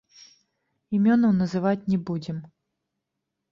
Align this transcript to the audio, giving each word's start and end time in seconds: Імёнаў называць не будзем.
Імёнаў 0.99 1.37
называць 1.43 1.83
не 1.93 2.01
будзем. 2.09 2.37